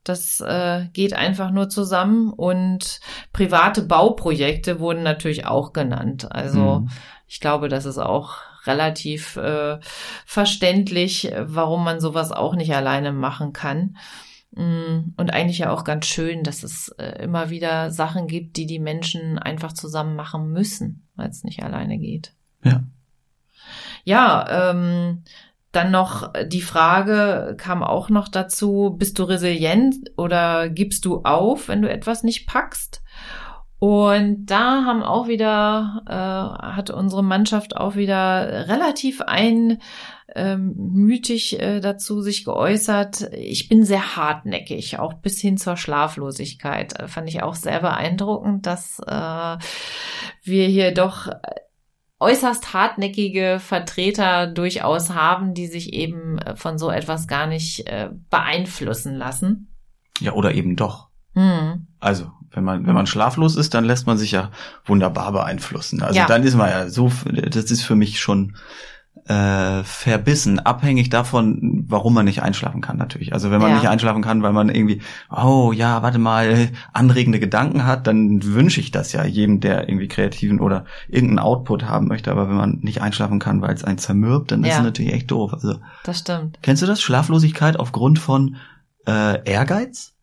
[0.04, 2.34] Das äh, geht einfach nur zusammen.
[2.34, 3.02] Und
[3.34, 6.32] private Bauprojekte wurden natürlich auch genannt.
[6.32, 6.90] Also Mhm.
[7.28, 9.78] ich glaube, das ist auch relativ äh,
[10.26, 13.96] verständlich, warum man sowas auch nicht alleine machen kann.
[14.52, 18.66] Mm, Und eigentlich ja auch ganz schön, dass es äh, immer wieder Sachen gibt, die
[18.66, 22.34] die Menschen einfach zusammen machen müssen, weil es nicht alleine geht.
[22.64, 22.84] Ja.
[24.04, 25.24] Ja, ähm,
[25.72, 31.68] dann noch die Frage kam auch noch dazu, bist du resilient oder gibst du auf,
[31.68, 33.04] wenn du etwas nicht packst?
[33.80, 39.22] Und da haben auch wieder, äh, hat unsere Mannschaft auch wieder relativ
[40.28, 43.32] einmütig äh, dazu sich geäußert.
[43.34, 47.00] Ich bin sehr hartnäckig, auch bis hin zur Schlaflosigkeit.
[47.00, 49.58] Äh, fand ich auch sehr beeindruckend, dass äh,
[50.44, 51.30] wir hier doch
[52.20, 58.10] äußerst hartnäckige Vertreter durchaus haben, die sich eben äh, von so etwas gar nicht äh,
[58.30, 59.74] beeinflussen lassen.
[60.20, 61.08] Ja, oder eben doch.
[61.34, 61.88] Hm.
[62.00, 64.50] Also, wenn man, wenn man schlaflos ist, dann lässt man sich ja
[64.86, 66.02] wunderbar beeinflussen.
[66.02, 66.26] Also Ja.
[66.26, 67.12] dann ist man ja so,
[67.52, 68.56] das ist für mich schon
[69.28, 73.32] äh, verbissen, abhängig davon, warum man nicht einschlafen kann natürlich.
[73.34, 73.76] Also wenn man Ja.
[73.78, 78.80] nicht einschlafen kann, weil man irgendwie, oh ja, warte mal, anregende Gedanken hat, dann wünsche
[78.80, 82.32] ich das ja jedem, der irgendwie kreativen oder irgendeinen Output haben möchte.
[82.32, 84.78] Aber wenn man nicht einschlafen kann, weil es einen zermürbt, dann ist Ja.
[84.78, 85.54] es natürlich echt doof.
[85.54, 86.58] Also Das stimmt.
[86.64, 87.00] kennst du das?
[87.02, 88.56] Schlaflosigkeit aufgrund von
[89.06, 90.14] äh, Ehrgeiz?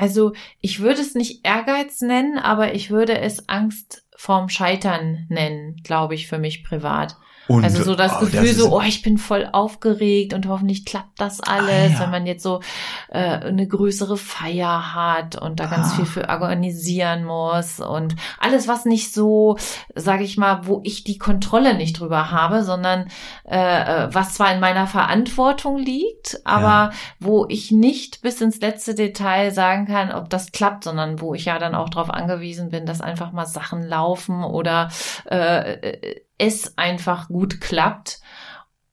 [0.00, 0.32] Also
[0.62, 6.14] ich würde es nicht Ehrgeiz nennen, aber ich würde es Angst vorm Scheitern nennen, glaube
[6.14, 7.18] ich, für mich privat.
[7.50, 10.84] Und, Also so das oh, Gefühl ist- so, oh, ich bin voll aufgeregt und hoffentlich
[10.84, 12.00] klappt das alles, Ah, ja.
[12.00, 12.60] wenn man jetzt so
[13.08, 15.96] äh, eine größere Feier hat und da ganz Ah.
[15.96, 19.56] viel für organisieren muss und alles, was nicht so,
[19.96, 23.08] sage ich mal, wo ich die Kontrolle nicht drüber habe, sondern
[23.44, 23.56] äh,
[24.04, 29.50] äh, was zwar in meiner Verantwortung liegt, aber wo ich nicht bis ins letzte Detail
[29.50, 33.00] sagen kann, ob das klappt, sondern wo ich ja dann auch darauf angewiesen bin, dass
[33.00, 34.88] einfach mal Sachen laufen oder
[35.28, 38.20] äh, äh, es einfach gut klappt.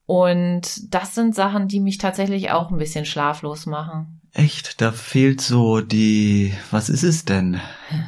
[0.06, 4.22] Und das sind Sachen, die mich tatsächlich auch ein bisschen schlaflos machen.
[4.34, 7.60] Echt, da fehlt so die, was ist es denn?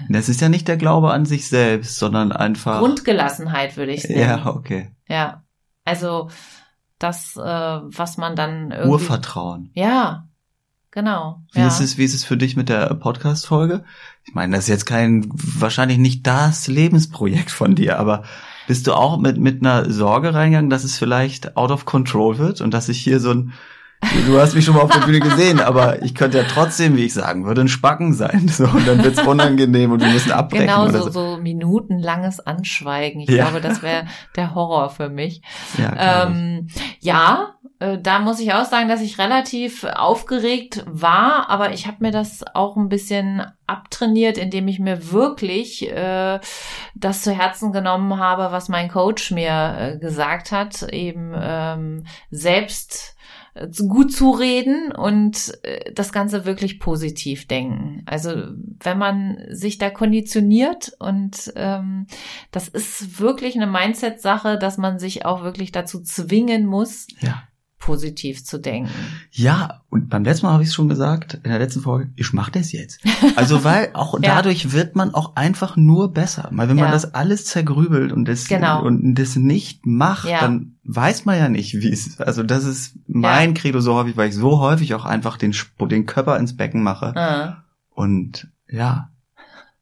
[0.10, 2.80] Das ist ja nicht der Glaube an sich selbst, sondern einfach.
[2.80, 4.19] Grundgelassenheit würde ich nennen.
[4.21, 4.91] ja, okay.
[5.08, 5.43] Ja.
[5.86, 6.30] Also
[6.99, 8.91] das, äh, was man dann irgendwie.
[8.91, 9.71] Urvertrauen.
[9.73, 10.28] Ja,
[10.91, 11.41] genau.
[11.54, 11.67] Wie ja.
[11.67, 13.84] ist es, wie ist es für dich mit der Podcast-Folge?
[14.25, 18.23] Ich meine, das ist jetzt kein, wahrscheinlich nicht das Lebensprojekt von dir, aber
[18.69, 22.62] bist du auch mit, mit einer Sorge reingegangen, dass es vielleicht out of control wird
[22.62, 23.53] und dass sich hier so ein,
[24.25, 27.05] Du hast mich schon mal auf der Bühne gesehen, aber ich könnte ja trotzdem, wie
[27.05, 28.47] ich sagen würde, ein Spacken sein.
[28.47, 30.67] So, und dann wird's unangenehm und wir müssen abbrechen.
[30.67, 33.21] Genau, oder so, so minutenlanges Anschweigen.
[33.21, 33.45] Ich Ja.
[33.45, 35.41] glaube, das wäre der Horror für mich.
[35.77, 36.27] Ja.
[36.27, 36.67] Ähm,
[36.99, 41.97] ja, äh, da muss ich auch sagen, dass ich relativ aufgeregt war, aber ich habe
[41.99, 46.39] mir das auch ein bisschen abtrainiert, indem ich mir wirklich äh,
[46.95, 53.15] das zu Herzen genommen habe, was mein Coach mir äh, gesagt hat, eben ähm, selbst
[53.88, 58.03] gut zureden und äh, das Ganze wirklich positiv denken.
[58.05, 58.31] Also
[58.79, 62.07] wenn man sich da konditioniert und ähm,
[62.51, 67.43] das ist wirklich eine Mindset-Sache, dass man sich auch wirklich dazu zwingen muss, ja.
[67.79, 68.91] Positiv zu denken.
[69.31, 72.33] Ja, und beim letzten Mal habe ich es schon gesagt, in der letzten Folge, ich
[72.33, 72.99] mache das jetzt.
[73.35, 74.35] Also weil auch Ja.
[74.35, 76.49] dadurch wird man auch einfach nur besser.
[76.51, 76.91] Weil wenn man Ja.
[76.91, 78.83] das alles zergrübelt und das, Genau.
[78.85, 80.41] und das nicht macht, Ja.
[80.41, 84.29] dann weiß man ja nicht, wie es Also das ist mein Credo so häufig, weil
[84.29, 85.55] ich so häufig auch einfach den,
[85.89, 87.15] den Körper ins Becken mache.
[87.15, 89.09] Ah, Und ja,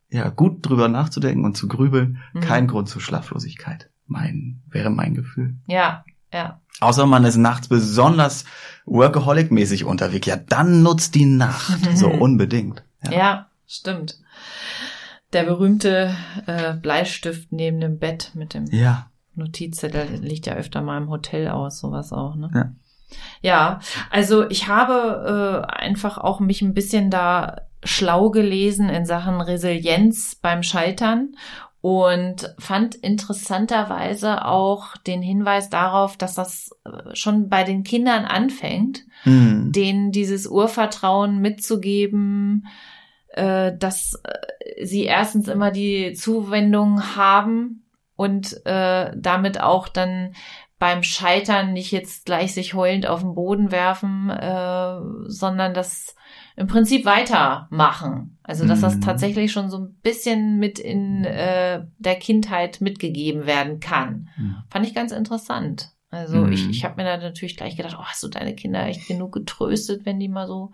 [0.10, 2.40] ja, gut drüber nachzudenken und zu grübeln, Mhm.
[2.42, 3.90] kein Grund zur Schlaflosigkeit.
[4.06, 5.56] Mein, wäre mein Gefühl.
[5.66, 6.62] ja, ja.
[6.80, 8.46] Außer man ist nachts besonders
[8.86, 10.28] Workaholic-mäßig unterwegs.
[10.28, 11.80] Ja, dann nutzt die Nacht.
[11.96, 12.84] So unbedingt.
[13.10, 13.48] Ja.
[13.66, 14.20] stimmt.
[15.34, 19.10] Der berühmte äh, Bleistift neben dem Bett mit dem Ja.
[19.36, 22.50] Notizzettel liegt ja öfter mal im Hotel aus, sowas auch, ne?
[22.54, 22.72] Ja.
[23.42, 29.40] Ja, also ich habe äh, einfach auch mich ein bisschen da schlau gelesen in Sachen
[29.40, 31.36] Resilienz beim Scheitern
[31.82, 39.04] und fand interessanterweise auch den Hinweis darauf, dass das äh, schon bei den Kindern anfängt,
[39.24, 39.72] Hm.
[39.72, 42.68] denen dieses Urvertrauen mitzugeben,
[43.30, 47.84] äh, dass äh, sie erstens immer die Zuwendung haben
[48.16, 50.34] und damit auch dann
[50.80, 54.32] beim Scheitern nicht jetzt gleich sich heulend auf den Boden werfen,
[55.28, 56.16] sondern das
[56.58, 58.38] im Prinzip weitermachen.
[58.44, 59.02] Also dass das Mhm.
[59.02, 64.28] tatsächlich schon so ein bisschen mit in äh, der Kindheit mitgegeben werden kann.
[64.36, 64.56] Hm.
[64.70, 65.92] Fand ich ganz interessant.
[66.10, 66.52] Also Mhm.
[66.54, 69.34] ich, ich habe mir da natürlich gleich gedacht, oh, hast du deine Kinder echt genug
[69.34, 70.72] getröstet, wenn die mal so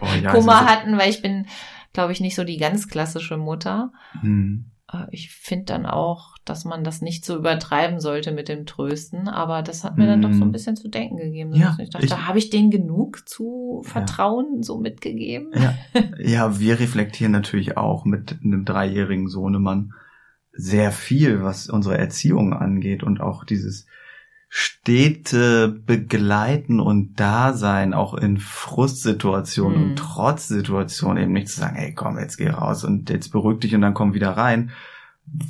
[0.00, 1.46] Oh, ja, Kummer ist- hatten, weil ich bin,
[1.92, 3.92] glaube ich, nicht so die ganz klassische Mutter.
[4.20, 4.70] Hm.
[4.92, 9.28] Äh, Ich finde dann auch, dass man das nicht so übertreiben sollte mit dem Trösten,
[9.28, 10.52] aber das hat mir dann doch so ein Mhm.
[10.52, 11.52] bisschen zu denken gegeben.
[11.54, 15.52] Ja, ich dachte, ich- habe ich denen genug zu Vertrauen so mitgegeben?
[15.54, 15.74] Ja.
[16.18, 19.92] ja, wir reflektieren natürlich auch mit einem dreijährigen Sohnemann
[20.52, 23.86] sehr viel, was unsere Erziehung angeht und auch dieses
[24.48, 29.90] stete Begleiten und Dasein auch in Frustsituationen Mhm.
[29.90, 33.74] und Trotzsituationen eben nicht zu sagen, hey komm, jetzt geh raus und jetzt beruhig dich
[33.74, 34.70] und dann komm wieder rein,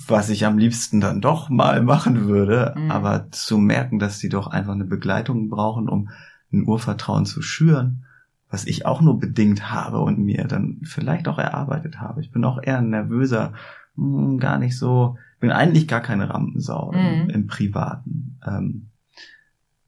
[0.09, 2.91] was ich am liebsten dann doch mal machen würde, Mhm.
[2.91, 6.09] aber zu merken, dass die doch einfach eine Begleitung brauchen, um
[6.53, 8.05] ein Urvertrauen zu schüren,
[8.51, 12.21] was ich auch nur bedingt habe und mir dann vielleicht auch erarbeitet habe.
[12.23, 13.53] Ich bin auch eher ein nervöser,
[13.97, 17.31] hm, gar nicht so, bin eigentlich gar keine Rampensau im, Mhm.
[17.31, 18.28] im Privaten.
[18.47, 18.89] Ähm,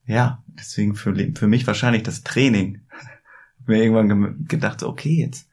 [0.06, 2.80] ja, deswegen für, für mich wahrscheinlich das Training.
[2.90, 5.48] Hab mir irgendwann gedacht, okay, jetzt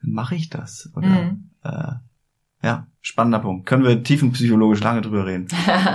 [0.00, 0.90] mache ich das.
[0.94, 1.50] Oder Mhm.
[1.62, 1.94] äh,
[2.60, 3.66] ja, spannender Punkt.
[3.66, 5.46] Können wir tiefenpsychologisch lange drüber reden.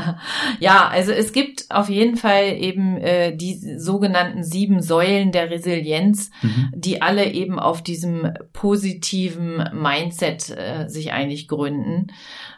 [0.60, 6.32] ja, also es gibt auf jeden Fall eben äh, die sogenannten sieben Säulen der Resilienz,
[6.42, 6.72] Mhm.
[6.74, 12.08] die alle eben auf diesem positiven Mindset äh, sich eigentlich gründen,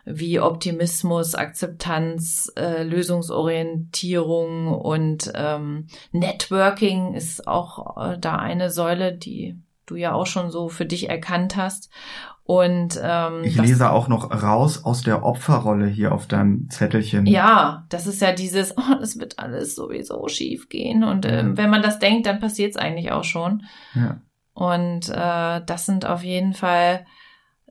[0.06, 9.56] wie Optimismus, Akzeptanz, äh, Lösungsorientierung und ähm, Networking ist auch äh, da eine Säule, die
[9.86, 11.90] du ja auch schon so für dich erkannt hast.
[12.48, 17.26] Und ähm, Ich lese auch noch raus aus der Opferrolle hier auf deinem Zettelchen.
[17.26, 21.04] ja, das ist ja dieses, oh, das wird alles sowieso schief gehen.
[21.04, 21.58] Und ähm, Ja.
[21.58, 23.64] wenn man das denkt, dann passiert es eigentlich auch schon.
[23.96, 24.22] Ja.
[24.54, 27.06] Und äh, das sind auf jeden Fall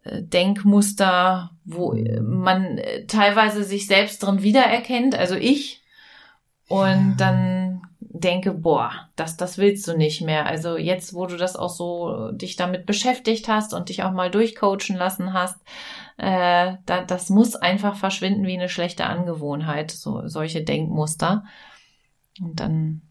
[0.02, 5.82] äh, Denkmuster, wo äh, man äh, teilweise sich selbst drin wiedererkennt, also ich.
[6.66, 7.63] Und dann
[8.14, 10.46] denke, boah, das, das willst du nicht mehr.
[10.46, 14.30] Also jetzt, wo du das auch so dich damit beschäftigt hast und dich auch mal
[14.30, 15.58] durchcoachen lassen hast,
[16.16, 21.44] äh, da, das muss einfach verschwinden wie eine schlechte Angewohnheit, so solche Denkmuster.
[22.40, 23.02] Und dann,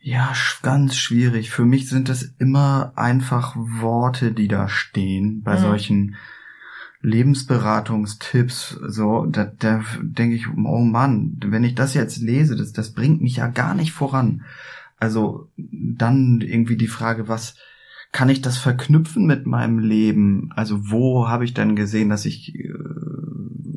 [0.00, 1.50] Ja, ganz schwierig.
[1.50, 5.60] Für mich sind es immer einfach Worte, die da stehen bei Mhm.
[5.60, 6.16] solchen
[7.02, 8.78] Lebensberatungstipps.
[8.86, 13.22] So, da, da denke ich, oh Mann, wenn ich das jetzt lese, das, das bringt
[13.22, 14.42] mich ja gar nicht voran.
[14.98, 17.54] Also dann irgendwie die Frage, was
[18.12, 20.50] kann ich das verknüpfen mit meinem Leben?
[20.54, 22.68] Also wo habe ich denn gesehen, dass ich äh,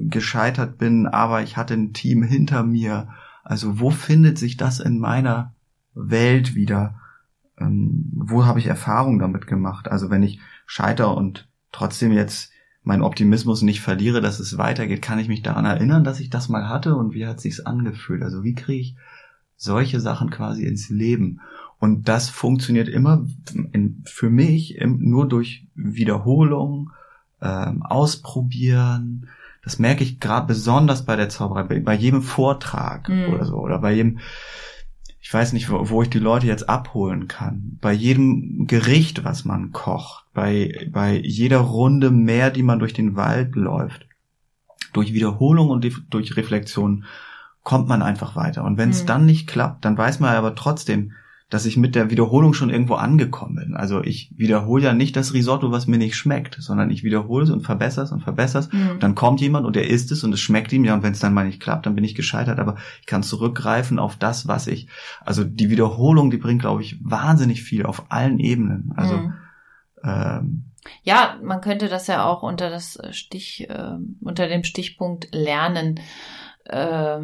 [0.09, 3.09] gescheitert bin, aber ich hatte ein Team hinter mir?
[3.43, 5.53] Also wo findet sich das in meiner
[5.93, 6.99] Welt wieder,
[7.57, 9.88] ähm, wo habe ich Erfahrung damit gemacht?
[9.88, 12.52] Also wenn ich scheiter und trotzdem jetzt
[12.83, 16.49] meinen Optimismus nicht verliere, dass es weitergeht, kann ich mich daran erinnern, dass ich das
[16.49, 18.21] mal hatte und wie hat sich's angefühlt?
[18.21, 18.95] Also wie kriege ich
[19.55, 21.41] solche Sachen quasi ins Leben?
[21.79, 23.25] Und das funktioniert immer
[23.71, 26.91] in, für mich nur durch Wiederholung,
[27.41, 29.27] ähm, Ausprobieren.
[29.63, 33.33] Das merke ich gerade besonders bei der Zauberei, bei, bei jedem Vortrag mhm.
[33.33, 34.19] oder so oder bei jedem
[35.23, 37.77] ich weiß nicht, wo, wo ich die Leute jetzt abholen kann.
[37.79, 43.15] Bei jedem Gericht, was man kocht, bei, bei jeder Runde mehr, die man durch den
[43.15, 44.05] Wald läuft.
[44.91, 47.05] Durch Wiederholung und durch Reflexion
[47.63, 48.65] kommt man einfach weiter.
[48.65, 49.07] Und wenn es mhm.
[49.07, 51.13] dann nicht klappt, dann weiß man aber trotzdem,
[51.53, 53.75] dass ich mit der Wiederholung schon irgendwo angekommen bin.
[53.75, 57.51] Also ich wiederhole ja nicht das Risotto, was mir nicht schmeckt, sondern ich wiederhole es
[57.51, 58.73] und verbessere es und verbessere es.
[58.73, 58.99] Mhm.
[58.99, 60.83] dann kommt jemand und er isst es und es schmeckt ihm.
[60.83, 62.57] Ja, und wenn es dann mal nicht klappt, dann bin ich gescheitert.
[62.57, 64.87] Aber ich kann zurückgreifen auf das, was ich.
[65.23, 68.91] Also die Wiederholung, die bringt, glaube ich, wahnsinnig viel auf allen Ebenen.
[68.95, 69.33] Also mhm.
[70.03, 70.63] ähm,
[71.03, 75.99] ja, man könnte das ja auch unter das Stich, äh, unter dem Stichpunkt Lernen
[76.65, 77.19] äh,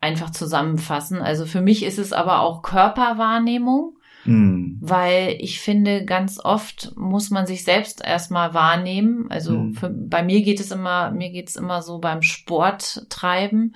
[0.00, 1.20] einfach zusammenfassen.
[1.20, 4.76] Also für mich ist es aber auch Körperwahrnehmung, mm.
[4.80, 9.26] weil ich finde, ganz oft muss man sich selbst erstmal wahrnehmen.
[9.30, 9.74] Also mm.
[9.74, 13.74] für, bei mir geht es immer, mir geht es immer so beim Sport treiben.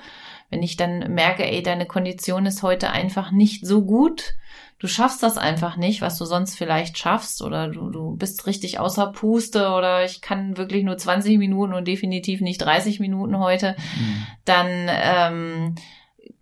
[0.49, 4.35] Wenn ich dann merke, ey, deine Kondition ist heute einfach nicht so gut,
[4.79, 8.79] du schaffst das einfach nicht, was du sonst vielleicht schaffst, oder du, du bist richtig
[8.79, 13.77] außer Puste, oder ich kann wirklich nur 20 Minuten und definitiv nicht 30 Minuten heute,
[13.99, 14.27] mhm.
[14.45, 15.75] dann ähm,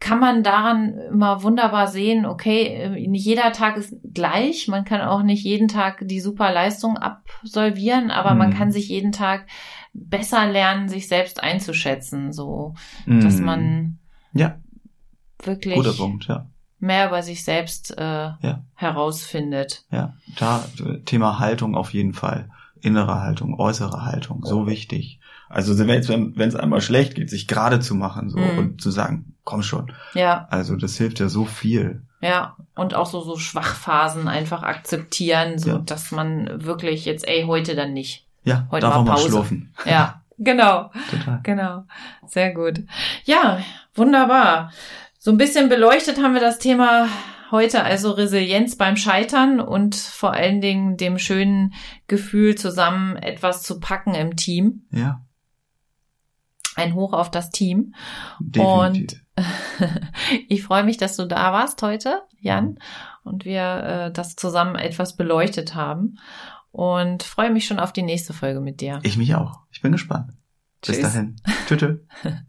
[0.00, 5.22] kann man daran immer wunderbar sehen, okay, nicht jeder Tag ist gleich, man kann auch
[5.22, 8.38] nicht jeden Tag die super Leistung absolvieren, aber mm.
[8.38, 8.54] man mhm.
[8.54, 9.46] kann sich jeden Tag
[9.92, 12.74] besser lernen, sich selbst einzuschätzen, so,
[13.06, 13.44] dass mhm.
[13.44, 13.98] man
[14.32, 14.56] ja.
[15.42, 16.46] wirklich Guter Punkt, ja.
[16.78, 18.64] mehr über sich selbst äh, ja.
[18.74, 19.84] herausfindet.
[19.90, 20.64] Ja, da
[21.04, 22.50] Thema Haltung auf jeden Fall.
[22.80, 25.20] Innere Haltung, äußere Haltung, so wichtig.
[25.52, 28.58] Also wenn es einmal schlecht geht, sich gerade zu machen so mm.
[28.58, 29.92] und zu sagen, komm schon.
[30.14, 30.46] Ja.
[30.50, 32.02] Also das hilft ja so viel.
[32.22, 35.78] Ja, und auch so so Schwachphasen einfach akzeptieren, so ja.
[35.78, 38.26] dass man wirklich jetzt, ey, heute dann nicht.
[38.44, 39.24] Ja, heute mal Pause.
[39.24, 39.74] Mal schlafen.
[39.84, 40.90] Ja, genau.
[41.10, 41.40] Total.
[41.42, 41.84] Genau.
[42.26, 42.80] Sehr gut.
[43.24, 43.58] Ja,
[43.94, 44.72] wunderbar.
[45.18, 47.08] So ein bisschen beleuchtet haben wir das Thema
[47.50, 51.74] heute also Resilienz beim Scheitern und vor allen Dingen dem schönen
[52.08, 54.86] Gefühl, zusammen etwas zu packen im Team.
[54.90, 55.20] Ja
[56.82, 57.94] ein Hoch auf das Team.
[58.40, 59.22] Definitiv.
[59.36, 59.44] Und
[60.48, 62.78] ich freue mich, dass du da warst heute, Jan,
[63.24, 66.18] und wir äh, das zusammen etwas beleuchtet haben.
[66.70, 69.00] Und freue mich schon auf die nächste Folge mit dir.
[69.02, 69.60] Ich mich auch.
[69.70, 70.32] Ich bin gespannt.
[70.80, 70.96] Tschüss.
[70.96, 71.36] Bis dahin.
[71.66, 71.98] Tschüss.